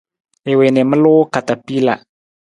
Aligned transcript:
I 0.51 0.53
wii 0.57 0.71
na 0.73 0.79
i 0.83 0.85
maluu 0.89 1.21
katapila. 1.33 1.93